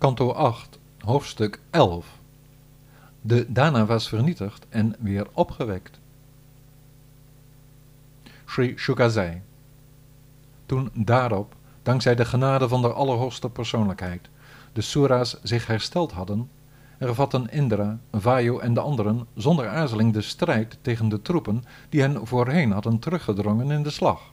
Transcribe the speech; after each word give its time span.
Kanto 0.00 0.32
8, 0.32 0.78
hoofdstuk 0.98 1.60
11. 1.70 2.06
De 3.20 3.52
Dana 3.52 3.86
was 3.86 4.08
vernietigd 4.08 4.66
en 4.68 4.96
weer 4.98 5.26
opgewekt. 5.32 6.00
Sri 8.46 8.76
Shuka 8.76 9.08
zei. 9.08 9.42
Toen 10.66 10.90
daarop, 10.94 11.54
dankzij 11.82 12.14
de 12.14 12.24
genade 12.24 12.68
van 12.68 12.82
de 12.82 12.92
Allerhoogste 12.92 13.50
Persoonlijkheid, 13.50 14.28
de 14.72 14.80
Sura's 14.80 15.36
zich 15.42 15.66
hersteld 15.66 16.12
hadden, 16.12 16.50
ervatten 16.98 17.50
Indra, 17.50 17.98
Vayu 18.12 18.58
en 18.58 18.74
de 18.74 18.80
anderen 18.80 19.26
zonder 19.34 19.68
aarzeling 19.68 20.12
de 20.12 20.22
strijd 20.22 20.78
tegen 20.82 21.08
de 21.08 21.22
troepen 21.22 21.64
die 21.88 22.00
hen 22.00 22.26
voorheen 22.26 22.72
hadden 22.72 22.98
teruggedrongen 22.98 23.70
in 23.70 23.82
de 23.82 23.90
slag. 23.90 24.29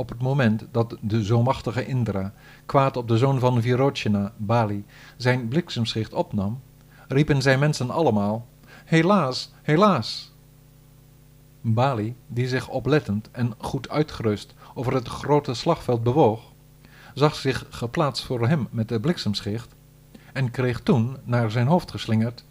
Op 0.00 0.08
het 0.08 0.22
moment 0.22 0.66
dat 0.70 0.96
de 1.00 1.24
zo 1.24 1.42
machtige 1.42 1.86
Indra, 1.86 2.32
kwaad 2.66 2.96
op 2.96 3.08
de 3.08 3.18
zoon 3.18 3.38
van 3.38 3.62
Virochana, 3.62 4.32
Bali, 4.36 4.84
zijn 5.16 5.48
bliksemschicht 5.48 6.12
opnam, 6.12 6.60
riepen 7.08 7.42
zijn 7.42 7.58
mensen 7.58 7.90
allemaal, 7.90 8.46
helaas, 8.84 9.52
helaas. 9.62 10.32
Bali, 11.60 12.16
die 12.26 12.48
zich 12.48 12.68
oplettend 12.68 13.30
en 13.30 13.54
goed 13.58 13.88
uitgerust 13.88 14.54
over 14.74 14.94
het 14.94 15.08
grote 15.08 15.54
slagveld 15.54 16.02
bewoog, 16.02 16.40
zag 17.14 17.34
zich 17.34 17.66
geplaatst 17.70 18.24
voor 18.24 18.48
hem 18.48 18.68
met 18.70 18.88
de 18.88 19.00
bliksemschicht 19.00 19.74
en 20.32 20.50
kreeg 20.50 20.80
toen 20.80 21.16
naar 21.24 21.50
zijn 21.50 21.66
hoofd 21.66 21.90
geslingerd. 21.90 22.44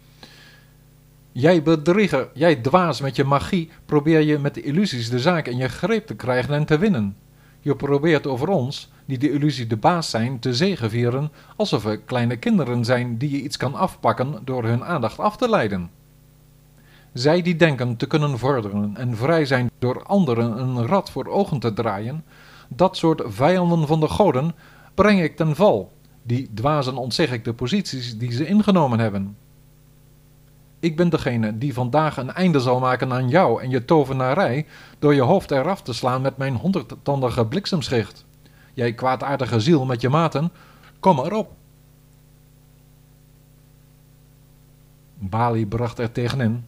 Jij 1.32 1.62
bedrieger, 1.62 2.30
jij 2.34 2.56
dwaas 2.56 3.00
met 3.00 3.16
je 3.16 3.24
magie, 3.24 3.70
probeer 3.86 4.20
je 4.20 4.38
met 4.38 4.54
de 4.54 4.62
illusies 4.62 5.10
de 5.10 5.20
zaak 5.20 5.46
in 5.46 5.56
je 5.56 5.68
greep 5.68 6.06
te 6.06 6.14
krijgen 6.14 6.54
en 6.54 6.64
te 6.64 6.78
winnen. 6.78 7.16
Je 7.60 7.76
probeert 7.76 8.26
over 8.26 8.48
ons, 8.48 8.90
die 9.04 9.18
de 9.18 9.32
illusie 9.32 9.66
de 9.66 9.76
baas 9.76 10.10
zijn, 10.10 10.38
te 10.38 10.54
zegevieren, 10.54 11.32
alsof 11.56 11.82
we 11.82 12.00
kleine 12.04 12.36
kinderen 12.36 12.84
zijn 12.84 13.18
die 13.18 13.30
je 13.30 13.42
iets 13.42 13.56
kan 13.56 13.74
afpakken 13.74 14.38
door 14.44 14.64
hun 14.64 14.84
aandacht 14.84 15.18
af 15.18 15.36
te 15.36 15.48
leiden. 15.48 15.90
Zij 17.12 17.42
die 17.42 17.56
denken 17.56 17.96
te 17.96 18.06
kunnen 18.06 18.38
vorderen 18.38 18.96
en 18.96 19.16
vrij 19.16 19.44
zijn 19.44 19.70
door 19.78 20.02
anderen 20.02 20.58
een 20.60 20.86
rad 20.86 21.10
voor 21.10 21.26
ogen 21.26 21.58
te 21.58 21.72
draaien, 21.72 22.24
dat 22.68 22.96
soort 22.96 23.22
vijanden 23.26 23.86
van 23.86 24.00
de 24.00 24.08
goden 24.08 24.54
breng 24.94 25.22
ik 25.22 25.36
ten 25.36 25.56
val. 25.56 25.92
Die 26.22 26.50
dwazen 26.54 26.96
ontzeg 26.96 27.32
ik 27.32 27.44
de 27.44 27.54
posities 27.54 28.18
die 28.18 28.32
ze 28.32 28.46
ingenomen 28.46 28.98
hebben. 28.98 29.36
Ik 30.80 30.96
ben 30.96 31.08
degene 31.08 31.58
die 31.58 31.74
vandaag 31.74 32.16
een 32.16 32.32
einde 32.32 32.60
zal 32.60 32.80
maken 32.80 33.12
aan 33.12 33.28
jou 33.28 33.62
en 33.62 33.70
je 33.70 33.84
tovenarij 33.84 34.66
door 34.98 35.14
je 35.14 35.20
hoofd 35.20 35.50
eraf 35.50 35.82
te 35.82 35.92
slaan 35.92 36.22
met 36.22 36.36
mijn 36.36 36.56
honderdtandige 36.56 37.46
bliksemschicht. 37.46 38.24
Jij 38.74 38.92
kwaadaardige 38.92 39.60
ziel 39.60 39.84
met 39.84 40.00
je 40.00 40.08
maten, 40.08 40.52
kom 41.00 41.18
erop. 41.18 41.52
Bali 45.18 45.66
bracht 45.66 45.98
er 45.98 46.12
tegenin. 46.12 46.64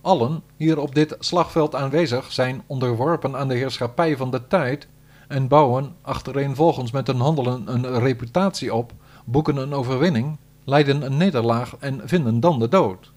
Allen 0.00 0.42
hier 0.56 0.78
op 0.78 0.94
dit 0.94 1.16
slagveld 1.18 1.74
aanwezig 1.74 2.32
zijn 2.32 2.62
onderworpen 2.66 3.36
aan 3.36 3.48
de 3.48 3.54
heerschappij 3.54 4.16
van 4.16 4.30
de 4.30 4.46
tijd 4.46 4.88
en 5.28 5.48
bouwen 5.48 5.94
achtereenvolgens 6.02 6.90
met 6.90 7.06
hun 7.06 7.20
handelen 7.20 7.74
een 7.74 7.98
reputatie 7.98 8.74
op, 8.74 8.92
boeken 9.24 9.56
een 9.56 9.72
overwinning, 9.72 10.38
lijden 10.64 11.02
een 11.02 11.16
nederlaag 11.16 11.76
en 11.78 12.00
vinden 12.04 12.40
dan 12.40 12.58
de 12.58 12.68
dood. 12.68 13.12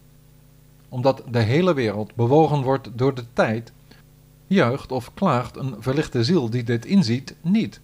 Omdat 0.89 1.23
de 1.29 1.39
hele 1.39 1.73
wereld 1.73 2.15
bewogen 2.15 2.61
wordt 2.61 2.89
door 2.93 3.15
de 3.15 3.23
tijd, 3.33 3.73
juicht 4.47 4.91
of 4.91 5.13
klaagt 5.13 5.57
een 5.57 5.75
verlichte 5.79 6.23
ziel 6.23 6.49
die 6.49 6.63
dit 6.63 6.85
inziet 6.85 7.35
niet. 7.41 7.79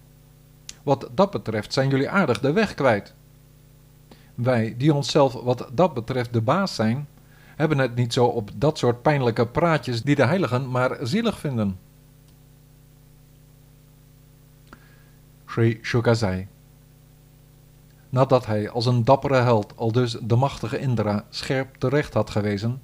Wat 0.82 1.10
dat 1.14 1.30
betreft 1.30 1.72
zijn 1.72 1.88
jullie 1.88 2.10
aardig 2.10 2.40
de 2.40 2.52
weg 2.52 2.74
kwijt. 2.74 3.14
Wij, 4.34 4.74
die 4.78 4.94
onszelf 4.94 5.32
wat 5.32 5.68
dat 5.72 5.94
betreft 5.94 6.32
de 6.32 6.40
baas 6.40 6.74
zijn, 6.74 7.08
hebben 7.56 7.78
het 7.78 7.94
niet 7.94 8.12
zo 8.12 8.26
op 8.26 8.50
dat 8.54 8.78
soort 8.78 9.02
pijnlijke 9.02 9.46
praatjes 9.46 10.02
die 10.02 10.14
de 10.14 10.26
heiligen 10.26 10.70
maar 10.70 10.98
zielig 11.00 11.38
vinden. 11.38 11.78
Sri 15.46 15.78
Shuka 15.82 16.14
zei. 16.14 16.46
Nadat 18.12 18.46
hij 18.46 18.70
als 18.70 18.86
een 18.86 19.04
dappere 19.04 19.36
held 19.36 19.72
al 19.76 19.92
dus 19.92 20.16
de 20.22 20.36
machtige 20.36 20.78
Indra 20.78 21.24
scherp 21.30 21.74
terecht 21.78 22.14
had 22.14 22.30
gewezen, 22.30 22.82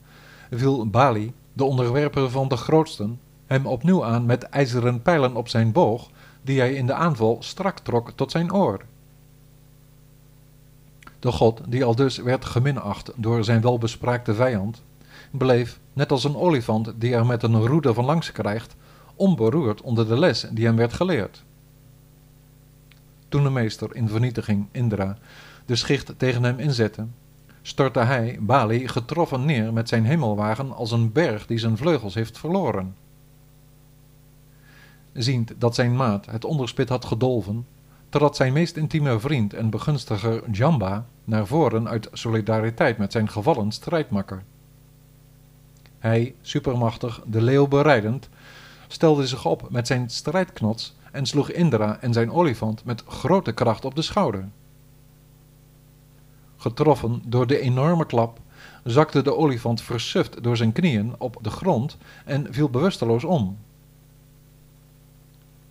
viel 0.51 0.87
Bali, 0.87 1.33
de 1.53 1.65
onderwerper 1.65 2.31
van 2.31 2.49
de 2.49 2.57
grootsten, 2.57 3.21
hem 3.47 3.67
opnieuw 3.67 4.05
aan 4.05 4.27
met 4.27 4.43
ijzeren 4.43 5.03
pijlen 5.03 5.37
op 5.37 5.49
zijn 5.49 5.73
boog, 5.73 6.11
die 6.43 6.59
hij 6.59 6.75
in 6.75 6.87
de 6.87 6.93
aanval 6.93 7.37
strak 7.41 7.79
trok 7.79 8.11
tot 8.11 8.31
zijn 8.31 8.53
oor. 8.53 8.85
De 11.19 11.33
god, 11.33 11.61
die 11.69 11.85
al 11.85 11.95
dus 11.95 12.17
werd 12.17 12.45
geminacht 12.45 13.13
door 13.17 13.45
zijn 13.45 13.61
welbespraakte 13.61 14.35
vijand, 14.35 14.83
bleef, 15.31 15.79
net 15.93 16.11
als 16.11 16.25
een 16.25 16.37
olifant 16.37 16.93
die 16.97 17.15
er 17.15 17.27
met 17.27 17.43
een 17.43 17.67
roede 17.67 17.95
van 17.95 18.05
langs 18.05 18.33
krijgt, 18.33 18.77
onberoerd 19.15 19.81
onder 19.81 20.09
de 20.09 20.19
les 20.19 20.47
die 20.51 20.67
hem 20.67 20.77
werd 20.77 20.93
geleerd. 20.93 21.45
Toen 23.29 23.43
de 23.43 23.51
meester 23.51 23.95
in 23.95 24.09
vernietiging, 24.09 24.69
Indra, 24.71 25.19
de 25.67 25.77
schicht 25.77 26.19
tegen 26.19 26.43
hem 26.43 26.59
inzette, 26.59 27.07
stortte 27.63 28.01
hij, 28.01 28.39
Bali, 28.41 28.89
getroffen 28.89 29.45
neer 29.45 29.73
met 29.73 29.89
zijn 29.89 30.05
hemelwagen 30.05 30.73
als 30.73 30.91
een 30.91 31.13
berg 31.13 31.47
die 31.47 31.59
zijn 31.59 31.77
vleugels 31.77 32.15
heeft 32.15 32.39
verloren. 32.39 32.97
Ziend 35.13 35.53
dat 35.59 35.75
zijn 35.75 35.97
maat 35.97 36.27
het 36.27 36.45
onderspit 36.45 36.89
had 36.89 37.05
gedolven, 37.05 37.67
trad 38.09 38.37
zijn 38.37 38.53
meest 38.53 38.77
intieme 38.77 39.21
vriend 39.21 39.55
en 39.55 39.71
begunstiger 39.71 40.51
Jamba 40.51 41.07
naar 41.25 41.47
voren 41.47 41.89
uit 41.89 42.09
solidariteit 42.13 42.99
met 42.99 43.13
zijn 43.13 43.29
gevallen 43.29 43.73
strijdmakker. 43.73 44.43
Hij, 45.99 46.35
supermachtig, 46.43 47.23
de 47.27 47.43
leeuw 47.43 47.67
berijdend, 47.67 48.29
stelde 48.87 49.27
zich 49.27 49.45
op 49.45 49.71
met 49.71 49.87
zijn 49.87 50.11
strijdknots 50.11 50.97
en 51.13 51.27
sloeg 51.27 51.51
Indra 51.51 52.01
en 52.01 52.13
zijn 52.13 52.33
olifant 52.33 52.85
met 52.85 53.05
grote 53.07 53.53
kracht 53.53 53.85
op 53.85 53.95
de 53.95 54.03
schouder. 54.03 54.49
Getroffen 56.57 57.23
door 57.27 57.47
de 57.47 57.61
enorme 57.61 58.07
klap, 58.07 58.41
zakte 58.85 59.23
de 59.23 59.37
olifant 59.37 59.83
versuft 59.83 60.43
door 60.43 60.57
zijn 60.57 60.73
knieën 60.73 61.15
op 61.19 61.37
de 61.43 61.51
grond 61.51 61.97
en 62.25 62.47
viel 62.51 62.71
bewusteloos 62.71 63.25
om. 63.25 63.59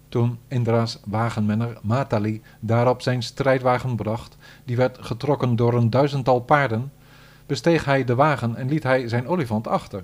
Toen 0.09 0.40
Indra's 0.48 1.00
wagenmenner 1.06 1.78
Matali 1.81 2.42
daarop 2.59 3.02
zijn 3.02 3.24
strijdwagen 3.24 3.96
bracht, 3.96 4.38
die 4.66 4.75
werd 4.75 4.98
getrokken 5.02 5.56
door 5.56 5.74
een 5.74 5.90
duizendtal 5.90 6.40
paarden, 6.40 6.92
besteeg 7.46 7.86
hij 7.86 8.04
de 8.04 8.16
wagen 8.16 8.56
en 8.56 8.68
liet 8.68 8.84
hij 8.84 9.08
zijn 9.08 9.28
olifant 9.28 9.68
achter. 9.68 10.04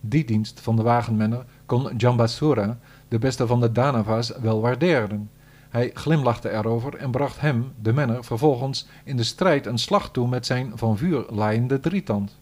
Die 0.00 0.24
dienst 0.24 0.60
van 0.60 0.76
de 0.76 0.82
wagenmenner 0.82 1.44
kon 1.66 1.96
Jambasura, 1.96 2.78
de 3.08 3.18
beste 3.18 3.46
van 3.46 3.60
de 3.60 3.72
Danava's, 3.72 4.32
wel 4.40 4.60
waarderen. 4.60 5.30
Hij 5.68 5.90
glimlachte 5.94 6.50
erover 6.50 6.94
en 6.94 7.10
bracht 7.10 7.40
hem, 7.40 7.72
de 7.82 7.92
menner, 7.92 8.24
vervolgens 8.24 8.86
in 9.04 9.16
de 9.16 9.22
strijd 9.22 9.66
een 9.66 9.78
slag 9.78 10.10
toe 10.10 10.28
met 10.28 10.46
zijn 10.46 10.72
van 10.74 10.96
vuur 10.96 11.24
laaiende 11.30 11.80
drietand. 11.80 12.38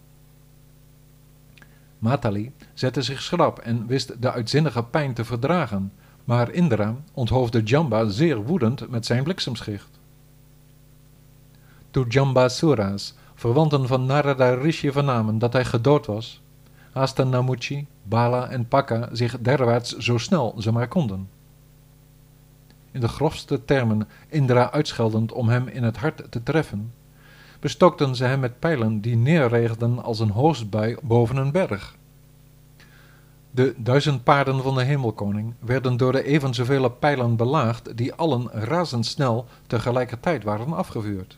Matali 1.99 2.51
zette 2.73 3.01
zich 3.01 3.21
schrap 3.21 3.59
en 3.59 3.87
wist 3.87 4.21
de 4.21 4.31
uitzinnige 4.31 4.83
pijn 4.83 5.13
te 5.13 5.25
verdragen, 5.25 5.91
maar 6.23 6.51
Indra 6.51 6.95
onthoofde 7.13 7.63
Jamba 7.63 8.07
zeer 8.07 8.43
woedend 8.43 8.89
met 8.89 9.05
zijn 9.05 9.23
bliksemschicht. 9.23 9.99
Toen 11.91 12.07
Jambasura's, 12.07 13.13
verwanten 13.35 13.87
van 13.87 14.05
Narada 14.05 14.53
Rishi, 14.53 14.91
vernamen 14.91 15.37
dat 15.39 15.53
hij 15.53 15.65
gedood 15.65 16.05
was, 16.05 16.41
haasten 16.97 17.29
Namuchi, 17.29 17.87
Bala 18.03 18.49
en 18.49 18.67
Pakka 18.67 19.09
zich 19.11 19.39
derwaarts 19.39 19.97
zo 19.97 20.17
snel 20.17 20.55
ze 20.57 20.71
maar 20.71 20.87
konden. 20.87 21.29
In 22.91 22.99
de 22.99 23.07
grofste 23.07 23.65
termen 23.65 24.07
Indra 24.29 24.71
uitscheldend 24.71 25.31
om 25.31 25.49
hem 25.49 25.67
in 25.67 25.83
het 25.83 25.97
hart 25.97 26.31
te 26.31 26.43
treffen, 26.43 26.93
bestokten 27.59 28.15
ze 28.15 28.23
hem 28.23 28.39
met 28.39 28.59
pijlen 28.59 29.01
die 29.01 29.15
neerregden 29.15 30.03
als 30.03 30.19
een 30.19 30.29
hoostbui 30.29 30.97
boven 31.03 31.37
een 31.37 31.51
berg. 31.51 31.95
De 33.51 33.73
duizend 33.77 34.23
paarden 34.23 34.61
van 34.61 34.75
de 34.75 34.83
hemelkoning 34.83 35.53
werden 35.59 35.97
door 35.97 36.11
de 36.11 36.23
even 36.23 36.53
zoveel 36.53 36.89
pijlen 36.89 37.35
belaagd 37.35 37.97
die 37.97 38.13
allen 38.13 38.49
razendsnel 38.51 39.45
tegelijkertijd 39.67 40.43
waren 40.43 40.73
afgevuurd. 40.73 41.37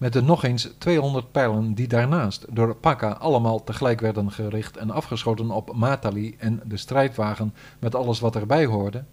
Met 0.00 0.12
de 0.12 0.22
nog 0.22 0.44
eens 0.44 0.68
200 0.78 1.32
pijlen 1.32 1.74
die 1.74 1.88
daarnaast 1.88 2.46
door 2.50 2.74
Pakka 2.74 3.10
allemaal 3.10 3.64
tegelijk 3.64 4.00
werden 4.00 4.32
gericht 4.32 4.76
en 4.76 4.90
afgeschoten 4.90 5.50
op 5.50 5.74
Matali 5.74 6.36
en 6.38 6.60
de 6.64 6.76
strijdwagen 6.76 7.54
met 7.78 7.94
alles 7.94 8.20
wat 8.20 8.36
erbij 8.36 8.66
hoorde, 8.66 9.04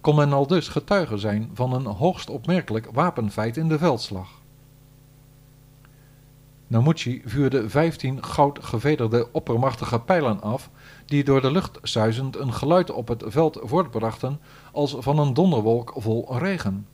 kon 0.00 0.14
men 0.14 0.32
al 0.32 0.46
dus 0.46 0.68
getuige 0.68 1.18
zijn 1.18 1.50
van 1.54 1.72
een 1.72 1.86
hoogst 1.86 2.30
opmerkelijk 2.30 2.88
wapenfeit 2.92 3.56
in 3.56 3.68
de 3.68 3.78
veldslag. 3.78 4.28
Namuchi 6.66 7.22
vuurde 7.24 7.70
vijftien 7.70 8.24
goud 8.24 8.64
gevederde 8.64 9.32
oppermachtige 9.32 10.00
pijlen 10.00 10.42
af, 10.42 10.70
die 11.06 11.24
door 11.24 11.40
de 11.40 11.50
lucht 11.50 11.78
suizend 11.82 12.36
een 12.36 12.52
geluid 12.52 12.90
op 12.90 13.08
het 13.08 13.24
veld 13.26 13.58
voortbrachten 13.62 14.40
als 14.72 14.96
van 14.98 15.18
een 15.18 15.34
donderwolk 15.34 15.92
vol 15.96 16.38
regen. 16.38 16.86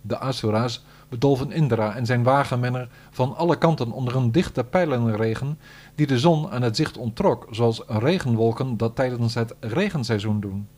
De 0.00 0.18
Asura's 0.18 0.84
bedolven 1.08 1.52
Indra 1.52 1.94
en 1.94 2.06
zijn 2.06 2.22
wagenmenner 2.22 2.88
van 3.10 3.36
alle 3.36 3.58
kanten 3.58 3.92
onder 3.92 4.16
een 4.16 4.32
dichte 4.32 4.64
pijlenregen 4.64 5.58
die 5.94 6.06
de 6.06 6.18
zon 6.18 6.50
aan 6.50 6.62
het 6.62 6.76
zicht 6.76 6.96
onttrok, 6.96 7.46
zoals 7.50 7.82
regenwolken 7.86 8.76
dat 8.76 8.96
tijdens 8.96 9.34
het 9.34 9.54
regenseizoen 9.60 10.40
doen. 10.40 10.68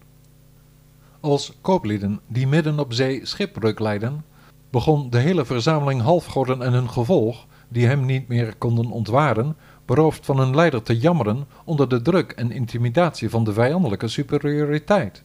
Als 1.21 1.59
kooplieden 1.61 2.21
die 2.27 2.47
midden 2.47 2.79
op 2.79 2.93
zee 2.93 3.27
schipbreuk 3.27 3.79
leiden, 3.79 4.25
begon 4.71 5.11
de 5.11 5.19
hele 5.19 5.45
verzameling 5.45 6.03
halfgoden 6.03 6.63
en 6.63 6.73
hun 6.73 6.91
gevolg, 6.91 7.47
die 7.69 7.87
hem 7.87 8.05
niet 8.05 8.29
meer 8.29 8.57
konden 8.57 8.91
ontwaren, 8.91 9.57
beroofd 9.85 10.27
van 10.27 10.39
hun 10.39 10.55
leider 10.55 10.83
te 10.83 10.99
jammeren 10.99 11.47
onder 11.65 11.89
de 11.89 12.03
druk 12.03 12.33
en 12.33 12.51
intimidatie 12.51 13.31
van 13.31 13.45
de 13.45 13.53
vijandelijke 13.53 14.09
superioriteit. 14.09 15.25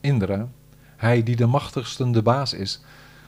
Indra, 0.00 0.48
hij 0.96 1.22
die 1.22 1.36
de 1.36 1.46
machtigste 1.46 2.10
de 2.10 2.22
baas 2.22 2.52
is, 2.52 2.82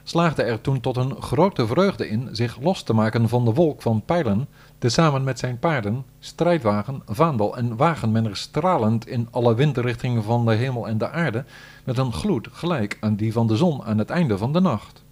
slaagde 0.08 0.43
er 0.43 0.60
toen 0.60 0.81
tot 0.81 0.96
een 0.96 1.22
grote 1.22 1.66
vreugde 1.66 2.08
in 2.08 2.28
zich 2.32 2.60
los 2.60 2.82
te 2.82 2.93
maken 2.93 3.28
van 3.28 3.44
de 3.44 3.52
wolk 3.52 3.82
van 3.82 4.02
pijlen, 4.05 4.49
tezamen 4.78 5.25
met 5.25 5.38
zijn 5.38 5.58
paarden, 5.58 6.05
strijdwagen, 6.19 7.02
vaandel 7.06 7.56
en 7.56 7.76
wagenmenner 7.76 8.37
stralend 8.37 9.06
in 9.06 9.28
alle 9.31 9.55
windrichtingen 9.55 10.22
van 10.22 10.46
de 10.46 10.55
hemel 10.55 10.88
en 10.88 10.99
de 10.99 11.10
aarde, 11.10 11.44
met 11.84 11.99
een 11.99 12.12
gloed 12.12 12.49
gelijk 12.52 12.96
aan 13.00 13.16
die 13.16 13.32
van 13.32 13.46
de 13.46 13.56
zon 13.56 13.82
aan 13.82 13.99
het 13.99 14.10
einde 14.10 14.38
van 14.38 14.52
de 14.52 14.60
nacht. 14.60 15.05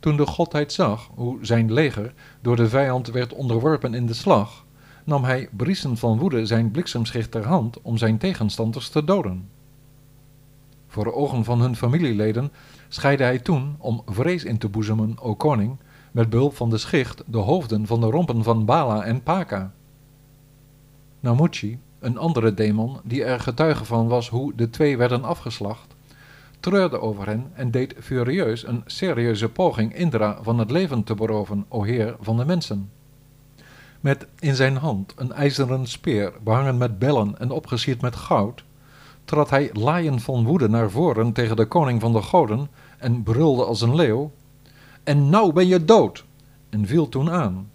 Toen 0.00 0.16
de 0.16 0.26
godheid 0.26 0.72
zag 0.72 1.08
hoe 1.14 1.38
zijn 1.40 1.72
leger 1.72 2.14
door 2.40 2.56
de 2.56 2.68
vijand 2.68 3.06
werd 3.06 3.32
onderworpen 3.32 3.94
in 3.94 4.06
de 4.06 4.14
slag, 4.14 4.64
nam 5.04 5.24
hij 5.24 5.48
briesend 5.52 5.98
van 5.98 6.18
woede 6.18 6.46
zijn 6.46 6.70
bliksemschicht 6.70 7.30
ter 7.30 7.46
hand 7.46 7.82
om 7.82 7.96
zijn 7.96 8.18
tegenstanders 8.18 8.88
te 8.88 9.04
doden. 9.04 9.48
Voor 10.88 11.12
ogen 11.12 11.44
van 11.44 11.60
hun 11.60 11.76
familieleden 11.76 12.52
scheidde 12.88 13.24
hij 13.24 13.38
toen, 13.38 13.76
om 13.78 14.02
vrees 14.06 14.44
in 14.44 14.58
te 14.58 14.68
boezemen, 14.68 15.18
o 15.20 15.34
koning, 15.34 15.76
met 16.12 16.30
behulp 16.30 16.56
van 16.56 16.70
de 16.70 16.78
schicht 16.78 17.22
de 17.26 17.38
hoofden 17.38 17.86
van 17.86 18.00
de 18.00 18.06
rompen 18.06 18.42
van 18.42 18.64
Bala 18.64 19.04
en 19.04 19.22
Paka. 19.22 19.72
Namuchi, 21.20 21.78
een 21.98 22.18
andere 22.18 22.54
demon, 22.54 23.00
die 23.04 23.24
er 23.24 23.40
getuige 23.40 23.84
van 23.84 24.08
was 24.08 24.28
hoe 24.28 24.52
de 24.54 24.70
twee 24.70 24.96
werden 24.96 25.24
afgeslacht, 25.24 25.94
treurde 26.60 27.00
over 27.00 27.26
hen 27.26 27.50
en 27.54 27.70
deed 27.70 27.94
furieus 28.00 28.66
een 28.66 28.82
serieuze 28.86 29.48
poging 29.48 29.94
Indra 29.94 30.38
van 30.42 30.58
het 30.58 30.70
leven 30.70 31.04
te 31.04 31.14
beroven, 31.14 31.64
o 31.68 31.82
heer 31.82 32.16
van 32.20 32.36
de 32.36 32.44
mensen. 32.44 32.90
Met 34.00 34.26
in 34.38 34.54
zijn 34.54 34.76
hand 34.76 35.12
een 35.16 35.32
ijzeren 35.32 35.86
speer, 35.86 36.32
behangen 36.42 36.78
met 36.78 36.98
bellen 36.98 37.38
en 37.38 37.50
opgesierd 37.50 38.00
met 38.00 38.16
goud, 38.16 38.64
trad 39.28 39.50
hij 39.50 39.70
laaien 39.72 40.20
van 40.20 40.44
woede 40.44 40.68
naar 40.68 40.90
voren 40.90 41.32
tegen 41.32 41.56
de 41.56 41.66
koning 41.66 42.00
van 42.00 42.12
de 42.12 42.22
goden 42.22 42.68
en 42.98 43.22
brulde 43.22 43.64
als 43.64 43.80
een 43.80 43.94
leeuw, 43.94 44.30
En 45.04 45.28
nou 45.28 45.52
ben 45.52 45.66
je 45.66 45.84
dood! 45.84 46.24
en 46.70 46.86
viel 46.86 47.08
toen 47.08 47.30
aan. 47.30 47.70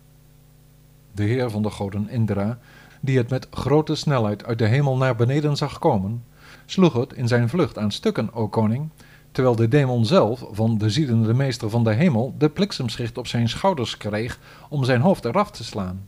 De 1.11 1.23
heer 1.23 1.49
van 1.49 1.61
de 1.61 1.69
goden 1.69 2.09
Indra, 2.09 2.59
die 3.01 3.17
het 3.17 3.29
met 3.29 3.47
grote 3.51 3.95
snelheid 3.95 4.45
uit 4.45 4.57
de 4.57 4.65
hemel 4.65 4.97
naar 4.97 5.15
beneden 5.15 5.57
zag 5.57 5.79
komen, 5.79 6.23
sloeg 6.65 6.93
het 6.93 7.13
in 7.13 7.27
zijn 7.27 7.49
vlucht 7.49 7.77
aan 7.77 7.91
stukken, 7.91 8.33
o 8.33 8.47
koning, 8.47 8.89
terwijl 9.31 9.55
de 9.55 9.67
demon 9.67 10.05
zelf 10.05 10.45
van 10.51 10.77
de 10.77 10.89
ziedende 10.89 11.33
meester 11.33 11.69
van 11.69 11.83
de 11.83 11.93
hemel 11.93 12.35
de 12.37 12.49
bliksemschicht 12.49 13.17
op 13.17 13.27
zijn 13.27 13.49
schouders 13.49 13.97
kreeg 13.97 14.39
om 14.69 14.83
zijn 14.83 15.01
hoofd 15.01 15.25
eraf 15.25 15.51
te 15.51 15.63
slaan. 15.63 16.07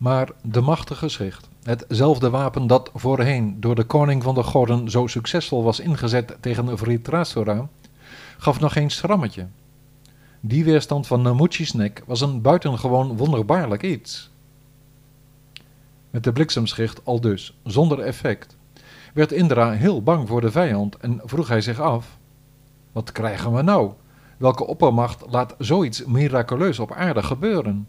Maar 0.00 0.30
de 0.42 0.60
machtige 0.60 1.08
schicht, 1.08 1.48
hetzelfde 1.62 2.30
wapen 2.30 2.66
dat 2.66 2.90
voorheen 2.94 3.60
door 3.60 3.74
de 3.74 3.84
koning 3.84 4.22
van 4.22 4.34
de 4.34 4.42
goden 4.42 4.90
zo 4.90 5.06
succesvol 5.06 5.62
was 5.62 5.80
ingezet 5.80 6.36
tegen 6.40 6.78
Vritrasura, 6.78 7.68
gaf 8.38 8.60
nog 8.60 8.72
geen 8.72 8.90
schrammetje. 8.90 9.46
Die 10.40 10.64
weerstand 10.64 11.06
van 11.06 11.22
Namuchi's 11.22 11.72
nek 11.72 12.02
was 12.06 12.20
een 12.20 12.40
buitengewoon 12.40 13.16
wonderbaarlijk 13.16 13.82
iets. 13.82 14.30
Met 16.10 16.24
de 16.24 16.32
bliksemschicht 16.32 17.00
al 17.04 17.20
dus, 17.20 17.58
zonder 17.64 17.98
effect, 17.98 18.56
werd 19.14 19.32
Indra 19.32 19.70
heel 19.70 20.02
bang 20.02 20.28
voor 20.28 20.40
de 20.40 20.50
vijand 20.50 20.96
en 20.96 21.20
vroeg 21.24 21.48
hij 21.48 21.60
zich 21.60 21.80
af: 21.80 22.18
Wat 22.92 23.12
krijgen 23.12 23.52
we 23.52 23.62
nou? 23.62 23.92
Welke 24.36 24.66
oppermacht 24.66 25.24
laat 25.30 25.54
zoiets 25.58 26.04
miraculeus 26.04 26.78
op 26.78 26.92
aarde 26.92 27.22
gebeuren? 27.22 27.88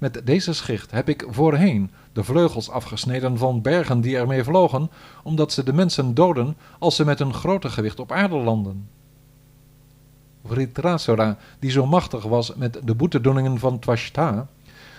Met 0.00 0.20
deze 0.24 0.52
schicht 0.52 0.90
heb 0.90 1.08
ik 1.08 1.26
voorheen 1.28 1.90
de 2.12 2.24
vleugels 2.24 2.70
afgesneden 2.70 3.38
van 3.38 3.62
bergen 3.62 4.00
die 4.00 4.16
ermee 4.16 4.44
vlogen, 4.44 4.90
omdat 5.22 5.52
ze 5.52 5.62
de 5.62 5.72
mensen 5.72 6.14
doden 6.14 6.56
als 6.78 6.96
ze 6.96 7.04
met 7.04 7.20
een 7.20 7.34
groter 7.34 7.70
gewicht 7.70 8.00
op 8.00 8.12
aarde 8.12 8.36
landen. 8.36 8.88
Vritrasura, 10.44 11.38
die 11.58 11.70
zo 11.70 11.86
machtig 11.86 12.24
was 12.24 12.54
met 12.54 12.80
de 12.84 12.94
boetedoeningen 12.94 13.58
van 13.58 13.78
Twashta, 13.78 14.48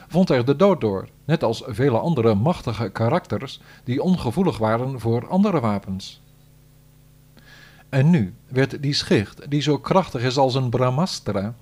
vond 0.08 0.30
er 0.30 0.46
de 0.46 0.56
dood 0.56 0.82
door, 0.82 1.08
net 1.26 1.44
als 1.44 1.64
vele 1.68 2.00
andere 2.00 2.36
machtige 2.36 2.90
karakters 2.90 3.62
die 3.84 4.04
ongevoelig 4.04 4.58
waren 4.58 5.00
voor 5.00 5.28
andere 5.28 5.60
wapens. 5.60 6.22
En 7.90 8.10
nu 8.10 8.34
werd 8.48 8.82
die 8.82 8.94
schicht, 8.94 9.50
die 9.50 9.62
zo 9.62 9.78
krachtig 9.78 10.22
is 10.22 10.38
als 10.38 10.56
een 10.56 10.70
Brahmastra, 10.70 11.54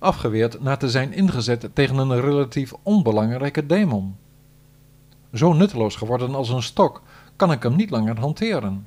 afgeweerd 0.00 0.60
na 0.60 0.76
te 0.76 0.90
zijn 0.90 1.12
ingezet 1.12 1.68
tegen 1.72 1.96
een 1.96 2.20
relatief 2.20 2.72
onbelangrijke 2.82 3.66
demon. 3.66 4.16
Zo 5.32 5.52
nutteloos 5.52 5.96
geworden 5.96 6.34
als 6.34 6.48
een 6.48 6.62
stok, 6.62 7.02
kan 7.36 7.52
ik 7.52 7.62
hem 7.62 7.76
niet 7.76 7.90
langer 7.90 8.18
hanteren. 8.18 8.86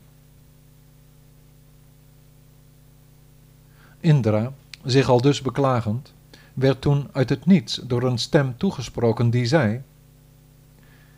Indra, 4.00 4.54
zich 4.84 5.10
al 5.10 5.22
dus 5.22 5.42
beklagend, 5.42 6.14
werd 6.54 6.82
toen 6.82 7.08
uit 7.12 7.30
het 7.30 7.46
niets 7.46 7.76
door 7.76 8.04
een 8.04 8.18
stem 8.18 8.58
toegesproken 8.58 9.30
die 9.30 9.46
zei: 9.46 9.82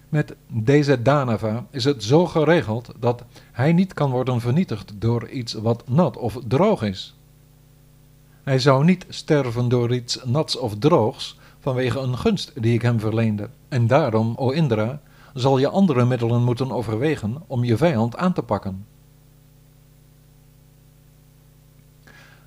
Met 0.09 0.35
deze 0.47 1.01
Danava 1.01 1.65
is 1.69 1.83
het 1.83 2.03
zo 2.03 2.25
geregeld 2.25 2.91
dat 2.99 3.23
hij 3.51 3.73
niet 3.73 3.93
kan 3.93 4.11
worden 4.11 4.41
vernietigd 4.41 4.93
door 4.95 5.29
iets 5.29 5.53
wat 5.53 5.87
nat 5.87 6.17
of 6.17 6.39
droog 6.47 6.81
is. 6.81 7.15
Hij 8.45 8.59
zou 8.59 8.83
niet 8.83 9.05
sterven 9.09 9.69
door 9.69 9.93
iets 9.93 10.19
nats 10.23 10.57
of 10.57 10.77
droogs 10.77 11.37
vanwege 11.59 11.99
een 11.99 12.17
gunst 12.17 12.51
die 12.61 12.73
ik 12.73 12.81
hem 12.81 12.99
verleende. 12.99 13.49
En 13.69 13.87
daarom, 13.87 14.33
o 14.35 14.49
Indra, 14.49 15.01
zal 15.33 15.57
je 15.57 15.69
andere 15.69 16.05
middelen 16.05 16.43
moeten 16.43 16.71
overwegen 16.71 17.41
om 17.47 17.63
je 17.63 17.77
vijand 17.77 18.17
aan 18.17 18.33
te 18.33 18.41
pakken. 18.43 18.85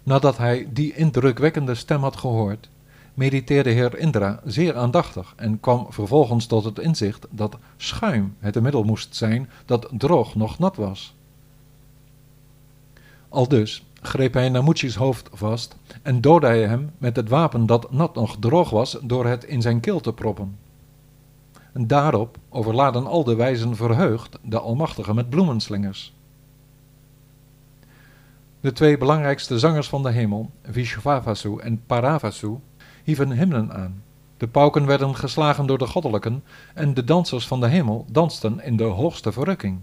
Nadat 0.02 0.36
hij 0.38 0.68
die 0.72 0.94
indrukwekkende 0.94 1.74
stem 1.74 2.02
had 2.02 2.16
gehoord, 2.16 2.68
mediteerde 3.14 3.70
heer 3.70 3.98
Indra 3.98 4.40
zeer 4.44 4.76
aandachtig 4.76 5.32
en 5.36 5.60
kwam 5.60 5.86
vervolgens 5.88 6.46
tot 6.46 6.64
het 6.64 6.78
inzicht 6.78 7.26
dat 7.30 7.58
schuim 7.76 8.36
het 8.38 8.60
middel 8.60 8.82
moest 8.82 9.16
zijn 9.16 9.50
dat 9.64 9.88
droog 9.90 10.34
nog 10.34 10.58
nat 10.58 10.76
was. 10.76 11.14
Aldus 13.28 13.86
greep 14.00 14.34
hij 14.34 14.48
Namuchi's 14.48 14.94
hoofd 14.94 15.28
vast 15.32 15.76
en 16.02 16.20
doodde 16.20 16.46
hij 16.46 16.66
hem 16.66 16.90
met 16.98 17.16
het 17.16 17.28
wapen 17.28 17.66
dat 17.66 17.92
nat 17.92 18.14
nog 18.14 18.36
droog 18.40 18.70
was 18.70 18.98
door 19.02 19.26
het 19.26 19.44
in 19.44 19.62
zijn 19.62 19.80
keel 19.80 20.00
te 20.00 20.12
proppen. 20.12 20.58
En 21.72 21.86
daarop 21.86 22.38
overladen 22.48 23.06
al 23.06 23.24
de 23.24 23.34
wijzen 23.34 23.76
verheugd 23.76 24.38
de 24.42 24.58
Almachtige 24.58 25.14
met 25.14 25.30
bloemenslingers. 25.30 26.16
De 28.60 28.72
twee 28.72 28.98
belangrijkste 28.98 29.58
zangers 29.58 29.88
van 29.88 30.02
de 30.02 30.10
hemel, 30.10 30.50
Vishvavasu 30.62 31.58
en 31.58 31.82
Paravasu, 31.86 32.58
hieven 33.04 33.32
hymnen 33.32 33.72
aan. 33.72 34.02
De 34.36 34.48
pauken 34.48 34.86
werden 34.86 35.14
geslagen 35.14 35.66
door 35.66 35.78
de 35.78 35.86
goddelijken 35.86 36.44
en 36.74 36.94
de 36.94 37.04
dansers 37.04 37.46
van 37.46 37.60
de 37.60 37.68
hemel 37.68 38.04
dansten 38.10 38.64
in 38.64 38.76
de 38.76 38.84
hoogste 38.84 39.32
verrukking. 39.32 39.78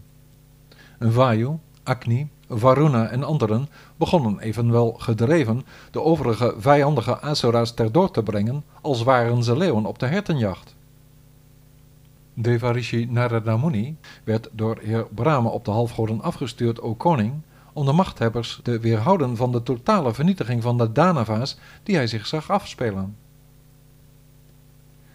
Vayu, 1.00 1.58
Agni, 1.84 2.30
Varuna 2.50 3.08
en 3.08 3.24
anderen 3.24 3.70
begonnen 3.98 4.40
evenwel 4.40 4.92
gedreven 4.92 5.66
de 5.92 6.02
overige 6.02 6.54
vijandige 6.58 7.20
Asura's 7.20 7.74
ter 7.74 7.92
dood 7.92 8.14
te 8.14 8.24
brengen, 8.24 8.64
als 8.82 9.04
waren 9.04 9.44
ze 9.44 9.58
leeuwen 9.58 9.86
op 9.86 10.00
de 10.00 10.06
hertenjacht. 10.06 10.76
Devarishi 12.34 13.06
Narada 13.10 13.58
Muni 13.58 13.98
werd 14.24 14.50
door 14.52 14.78
heer 14.82 15.08
Brahma 15.14 15.50
op 15.50 15.66
de 15.66 15.72
halfgoden 15.72 16.22
afgestuurd, 16.22 16.82
o 16.82 16.96
koning, 16.96 17.34
om 17.74 17.86
de 17.86 17.92
machthebbers 17.92 18.60
te 18.64 18.80
weerhouden 18.80 19.36
van 19.36 19.52
de 19.52 19.64
totale 19.64 20.14
vernietiging 20.14 20.62
van 20.62 20.78
de 20.78 20.92
Danava's 20.92 21.58
die 21.84 21.96
hij 21.96 22.08
zich 22.08 22.28
zag 22.28 22.50
afspelen. 22.50 23.16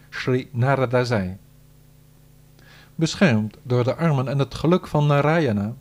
Sri 0.08 0.48
Narada 0.52 1.04
zei: 1.04 1.36
Beschermd 2.94 3.56
door 3.62 3.84
de 3.84 3.96
armen 3.96 4.28
en 4.28 4.38
het 4.38 4.54
geluk 4.54 4.86
van 4.86 5.06
Narayana, 5.06 5.74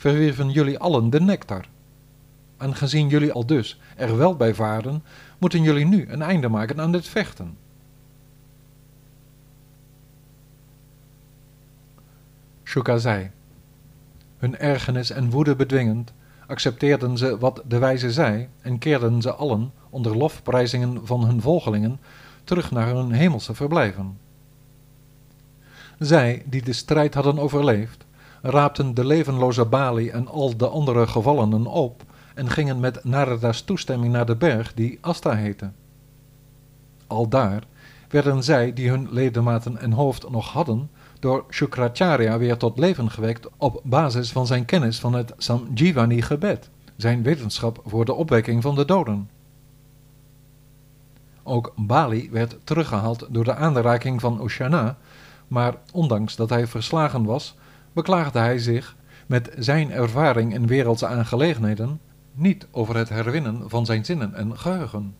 verwierven 0.00 0.50
jullie 0.50 0.78
allen 0.78 1.10
de 1.10 1.20
nectar. 1.20 1.64
aangezien 2.56 3.08
jullie 3.08 3.32
al 3.32 3.46
dus 3.46 3.80
er 3.96 4.16
wel 4.16 4.36
bij 4.36 4.54
varen, 4.54 5.02
moeten 5.38 5.62
jullie 5.62 5.84
nu 5.84 6.08
een 6.08 6.22
einde 6.22 6.48
maken 6.48 6.80
aan 6.80 6.92
dit 6.92 7.08
vechten. 7.08 7.56
Shuka 12.64 12.98
zei, 12.98 13.30
hun 14.38 14.58
ergernis 14.58 15.10
en 15.10 15.30
woede 15.30 15.56
bedwingend, 15.56 16.12
accepteerden 16.46 17.18
ze 17.18 17.38
wat 17.38 17.62
de 17.66 17.78
wijze 17.78 18.12
zei 18.12 18.48
en 18.60 18.78
keerden 18.78 19.22
ze 19.22 19.32
allen, 19.32 19.72
onder 19.90 20.16
lofprijzingen 20.16 21.06
van 21.06 21.24
hun 21.24 21.40
volgelingen, 21.40 22.00
terug 22.44 22.70
naar 22.70 22.86
hun 22.86 23.12
hemelse 23.12 23.54
verblijven. 23.54 24.18
Zij, 25.98 26.42
die 26.46 26.62
de 26.62 26.72
strijd 26.72 27.14
hadden 27.14 27.38
overleefd, 27.38 28.04
raapten 28.42 28.94
de 28.94 29.04
levenloze 29.04 29.64
Bali 29.64 30.08
en 30.08 30.28
al 30.28 30.56
de 30.56 30.68
andere 30.68 31.06
gevallenen 31.06 31.66
op 31.66 32.02
en 32.34 32.50
gingen 32.50 32.80
met 32.80 33.04
Narada's 33.04 33.62
toestemming 33.62 34.12
naar 34.12 34.26
de 34.26 34.36
berg 34.36 34.74
die 34.74 34.98
Asta 35.00 35.34
heette. 35.34 35.70
Aldaar 37.06 37.62
werden 38.08 38.42
zij, 38.42 38.72
die 38.72 38.90
hun 38.90 39.08
ledematen 39.10 39.78
en 39.78 39.92
hoofd 39.92 40.30
nog 40.30 40.52
hadden, 40.52 40.90
door 41.18 41.44
Shukracharya 41.50 42.38
weer 42.38 42.56
tot 42.56 42.78
leven 42.78 43.10
gewekt 43.10 43.48
op 43.56 43.80
basis 43.84 44.32
van 44.32 44.46
zijn 44.46 44.64
kennis 44.64 45.00
van 45.00 45.12
het 45.12 45.32
Samjivani-gebed, 45.36 46.70
zijn 46.96 47.22
wetenschap 47.22 47.82
voor 47.86 48.04
de 48.04 48.14
opwekking 48.14 48.62
van 48.62 48.74
de 48.74 48.84
doden. 48.84 49.30
Ook 51.42 51.72
Bali 51.76 52.30
werd 52.30 52.56
teruggehaald 52.64 53.26
door 53.30 53.44
de 53.44 53.54
aanraking 53.54 54.20
van 54.20 54.40
Oshana, 54.40 54.98
maar 55.48 55.74
ondanks 55.92 56.36
dat 56.36 56.50
hij 56.50 56.66
verslagen 56.66 57.24
was, 57.24 57.56
beklaagde 58.00 58.38
hij 58.38 58.58
zich 58.58 58.96
met 59.26 59.50
zijn 59.58 59.90
ervaring 59.90 60.54
in 60.54 60.66
wereldse 60.66 61.06
aangelegenheden 61.06 62.00
niet 62.34 62.66
over 62.70 62.96
het 62.96 63.08
herwinnen 63.08 63.70
van 63.70 63.86
zijn 63.86 64.04
zinnen 64.04 64.34
en 64.34 64.58
geheugen. 64.58 65.14